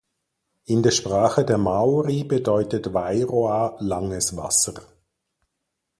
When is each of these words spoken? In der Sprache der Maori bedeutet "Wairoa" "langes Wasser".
In 0.65 0.81
der 0.81 0.89
Sprache 0.89 1.45
der 1.45 1.59
Maori 1.59 2.23
bedeutet 2.23 2.91
"Wairoa" 2.91 3.75
"langes 3.79 4.35
Wasser". 4.35 4.73